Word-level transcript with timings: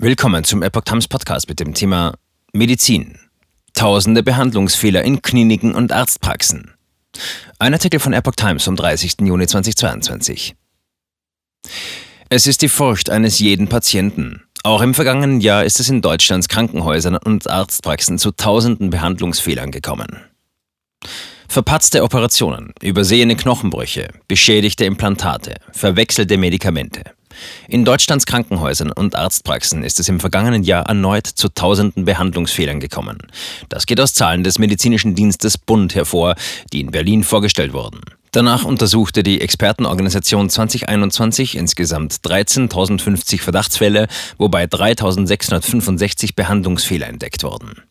Willkommen 0.00 0.44
zum 0.44 0.62
Epoch 0.62 0.82
Times 0.82 1.08
Podcast 1.08 1.48
mit 1.48 1.58
dem 1.58 1.74
Thema 1.74 2.14
Medizin. 2.52 3.18
Tausende 3.74 4.22
Behandlungsfehler 4.22 5.02
in 5.02 5.22
Kliniken 5.22 5.74
und 5.74 5.90
Arztpraxen. 5.90 6.72
Ein 7.58 7.72
Artikel 7.72 7.98
von 7.98 8.12
Epoch 8.12 8.36
Times 8.36 8.62
vom 8.62 8.76
30. 8.76 9.16
Juni 9.22 9.48
2022. 9.48 10.54
Es 12.28 12.46
ist 12.46 12.62
die 12.62 12.68
Furcht 12.68 13.10
eines 13.10 13.40
jeden 13.40 13.66
Patienten. 13.66 14.44
Auch 14.62 14.82
im 14.82 14.94
vergangenen 14.94 15.40
Jahr 15.40 15.64
ist 15.64 15.80
es 15.80 15.88
in 15.88 16.00
Deutschlands 16.00 16.46
Krankenhäusern 16.46 17.16
und 17.16 17.50
Arztpraxen 17.50 18.18
zu 18.18 18.30
tausenden 18.30 18.90
Behandlungsfehlern 18.90 19.72
gekommen. 19.72 20.27
Verpatzte 21.50 22.02
Operationen, 22.02 22.74
übersehene 22.82 23.34
Knochenbrüche, 23.34 24.08
beschädigte 24.28 24.84
Implantate, 24.84 25.54
verwechselte 25.72 26.36
Medikamente. 26.36 27.02
In 27.68 27.86
Deutschlands 27.86 28.26
Krankenhäusern 28.26 28.92
und 28.92 29.16
Arztpraxen 29.16 29.82
ist 29.82 29.98
es 29.98 30.10
im 30.10 30.20
vergangenen 30.20 30.62
Jahr 30.62 30.86
erneut 30.86 31.26
zu 31.26 31.48
tausenden 31.48 32.04
Behandlungsfehlern 32.04 32.80
gekommen. 32.80 33.18
Das 33.70 33.86
geht 33.86 33.98
aus 33.98 34.12
Zahlen 34.12 34.44
des 34.44 34.58
medizinischen 34.58 35.14
Dienstes 35.14 35.56
Bund 35.56 35.94
hervor, 35.94 36.34
die 36.72 36.82
in 36.82 36.90
Berlin 36.90 37.24
vorgestellt 37.24 37.72
wurden. 37.72 38.02
Danach 38.32 38.66
untersuchte 38.66 39.22
die 39.22 39.40
Expertenorganisation 39.40 40.50
2021 40.50 41.56
insgesamt 41.56 42.12
13.050 42.24 43.40
Verdachtsfälle, 43.40 44.06
wobei 44.36 44.64
3.665 44.64 46.34
Behandlungsfehler 46.36 47.06
entdeckt 47.06 47.42
wurden. 47.42 47.87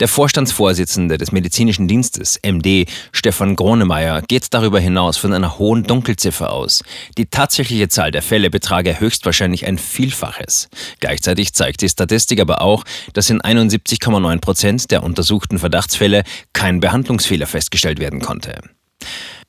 Der 0.00 0.08
Vorstandsvorsitzende 0.08 1.18
des 1.18 1.32
Medizinischen 1.32 1.88
Dienstes, 1.88 2.38
MD, 2.42 2.86
Stefan 3.12 3.56
Gronemeyer, 3.56 4.22
geht 4.22 4.54
darüber 4.54 4.80
hinaus 4.80 5.16
von 5.16 5.32
einer 5.32 5.58
hohen 5.58 5.84
Dunkelziffer 5.84 6.52
aus. 6.52 6.82
Die 7.16 7.26
tatsächliche 7.26 7.88
Zahl 7.88 8.10
der 8.10 8.22
Fälle 8.22 8.50
betrage 8.50 9.00
höchstwahrscheinlich 9.00 9.66
ein 9.66 9.78
Vielfaches. 9.78 10.68
Gleichzeitig 11.00 11.54
zeigt 11.54 11.82
die 11.82 11.88
Statistik 11.88 12.40
aber 12.40 12.62
auch, 12.62 12.84
dass 13.12 13.30
in 13.30 13.40
71,9 13.40 14.40
Prozent 14.40 14.90
der 14.90 15.02
untersuchten 15.02 15.58
Verdachtsfälle 15.58 16.22
kein 16.52 16.80
Behandlungsfehler 16.80 17.46
festgestellt 17.46 18.00
werden 18.00 18.20
konnte. 18.20 18.60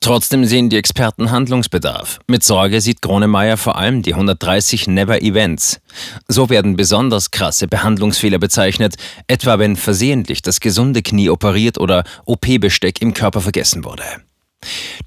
Trotzdem 0.02 0.46
sehen 0.46 0.70
die 0.70 0.78
Experten 0.78 1.30
Handlungsbedarf. 1.30 2.20
Mit 2.26 2.42
Sorge 2.42 2.80
sieht 2.80 3.02
Gronemeyer 3.02 3.58
vor 3.58 3.76
allem 3.76 4.00
die 4.00 4.14
130 4.14 4.86
Never 4.88 5.20
Events. 5.20 5.78
So 6.26 6.48
werden 6.48 6.74
besonders 6.74 7.30
krasse 7.30 7.68
Behandlungsfehler 7.68 8.38
bezeichnet, 8.38 8.94
etwa 9.26 9.58
wenn 9.58 9.76
versehentlich 9.76 10.40
das 10.40 10.60
gesunde 10.60 11.02
Knie 11.02 11.28
operiert 11.28 11.78
oder 11.78 12.04
OP-Besteck 12.24 13.02
im 13.02 13.12
Körper 13.12 13.42
vergessen 13.42 13.84
wurde. 13.84 14.04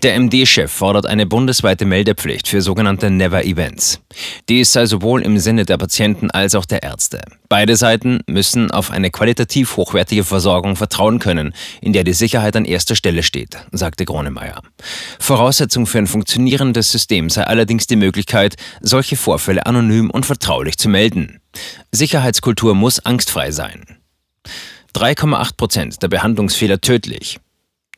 Der 0.04 0.20
MD-Chef 0.20 0.70
fordert 0.70 1.06
eine 1.06 1.26
bundesweite 1.26 1.86
Meldepflicht 1.86 2.50
für 2.50 2.62
sogenannte 2.62 3.10
Never 3.10 3.46
Events. 3.46 4.02
Dies 4.50 4.74
sei 4.74 4.86
sowohl 4.86 5.22
im 5.22 5.38
Sinne 5.38 5.64
der 5.64 5.78
Patienten 5.78 6.30
als 6.30 6.56
auch 6.56 6.66
der 6.66 6.84
Ärzte. 6.84 7.22
Beide 7.48 7.78
Seiten 7.78 8.20
müssen 8.28 8.70
auf 8.70 8.92
eine 8.92 9.12
qualitativ 9.12 9.78
hochwertige 9.78 10.26
Versorgung 10.26 10.76
vertrauen 10.76 11.20
können, 11.20 11.54
in 11.80 11.94
der 11.94 12.04
die 12.04 12.12
Sicherheit 12.12 12.58
an 12.58 12.66
erster 12.66 12.96
Stelle 12.96 13.24
steht, 13.24 13.58
sagte 13.72 14.04
Gronemeyer. 14.04 14.62
Voraussetzung 15.20 15.86
für 15.86 16.00
ein 16.00 16.08
funktionierendes 16.08 16.92
System 16.92 17.30
sei 17.30 17.44
allerdings 17.44 17.88
die 17.88 17.96
Möglichkeit, 17.96 18.56
solche 18.82 19.16
Vorfälle 19.16 19.66
anonym 19.66 20.10
und 20.10 20.26
vertraulich 20.26 20.78
zu 20.78 20.90
melden. 20.90 21.40
Sicherheitskultur 21.94 22.76
muss 22.76 23.00
angstfrei 23.06 23.52
sein. 23.52 23.86
3,8 24.96 25.56
Prozent 25.56 26.04
der 26.04 26.10
Behandlungsfehler 26.10 26.82
tödlich. 26.82 27.40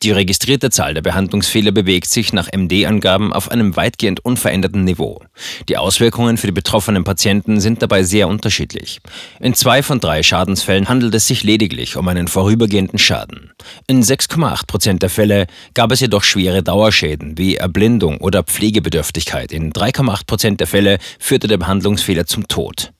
Die 0.06 0.12
registrierte 0.12 0.70
Zahl 0.70 0.94
der 0.94 1.02
Behandlungsfehler 1.02 1.72
bewegt 1.72 2.06
sich 2.06 2.32
nach 2.32 2.48
MD-Angaben 2.56 3.34
auf 3.34 3.50
einem 3.50 3.76
weitgehend 3.76 4.24
unveränderten 4.24 4.84
Niveau. 4.84 5.20
Die 5.68 5.78
Auswirkungen 5.78 6.38
für 6.38 6.46
die 6.46 6.54
betroffenen 6.54 7.04
Patienten 7.04 7.60
sind 7.60 7.82
dabei 7.82 8.04
sehr 8.04 8.28
unterschiedlich. 8.28 9.00
In 9.40 9.56
zwei 9.56 9.82
von 9.82 10.00
drei 10.00 10.22
Schadensfällen 10.22 10.90
handelt 10.90 11.16
es 11.16 11.26
sich 11.26 11.44
lediglich 11.44 11.98
um 11.98 12.08
einen 12.08 12.28
vorübergehenden 12.28 13.00
Schaden. 13.00 13.50
In 13.88 14.04
6,8 14.04 14.68
Prozent 14.68 15.02
der 15.02 15.10
Fälle 15.10 15.48
gab 15.74 15.92
es 15.92 16.02
jedoch 16.02 16.24
schwere 16.24 16.62
Dauerschäden 16.62 17.40
wie 17.40 17.56
Erblindung 17.56 18.20
oder 18.20 18.44
Pflegebedürftigkeit. 18.44 19.52
In 19.52 19.74
3,8 19.74 20.28
Prozent 20.28 20.60
der 20.60 20.68
Fälle 20.68 21.00
führte 21.18 21.48
der 21.48 21.58
Behandlungsfehler 21.58 22.28
zum 22.28 22.48
Tod. 22.48 22.92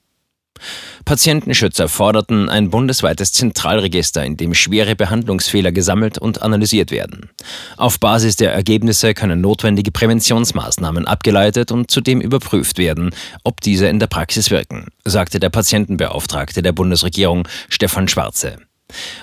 Patientenschützer 1.06 1.88
forderten 1.88 2.48
ein 2.48 2.68
bundesweites 2.68 3.32
Zentralregister, 3.32 4.24
in 4.24 4.36
dem 4.36 4.54
schwere 4.54 4.96
Behandlungsfehler 4.96 5.70
gesammelt 5.70 6.18
und 6.18 6.42
analysiert 6.42 6.90
werden. 6.90 7.30
Auf 7.76 8.00
Basis 8.00 8.34
der 8.34 8.52
Ergebnisse 8.52 9.14
können 9.14 9.40
notwendige 9.40 9.92
Präventionsmaßnahmen 9.92 11.06
abgeleitet 11.06 11.70
und 11.70 11.92
zudem 11.92 12.20
überprüft 12.20 12.76
werden, 12.78 13.10
ob 13.44 13.60
diese 13.60 13.86
in 13.86 14.00
der 14.00 14.08
Praxis 14.08 14.50
wirken, 14.50 14.88
sagte 15.04 15.38
der 15.38 15.50
Patientenbeauftragte 15.50 16.60
der 16.60 16.72
Bundesregierung 16.72 17.46
Stefan 17.68 18.08
Schwarze. 18.08 18.56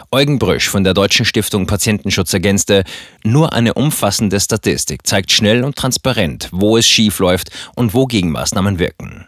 Eugen 0.09 0.39
Brüsch 0.39 0.69
von 0.69 0.85
der 0.85 0.93
Deutschen 0.93 1.25
Stiftung 1.25 1.67
Patientenschutz 1.67 2.33
ergänzte, 2.33 2.85
nur 3.25 3.51
eine 3.51 3.73
umfassende 3.73 4.39
Statistik 4.39 5.05
zeigt 5.05 5.33
schnell 5.33 5.65
und 5.65 5.75
transparent, 5.75 6.47
wo 6.53 6.77
es 6.77 6.87
schief 6.87 7.19
läuft 7.19 7.51
und 7.75 7.93
wo 7.93 8.05
Gegenmaßnahmen 8.05 8.79
wirken. 8.79 9.27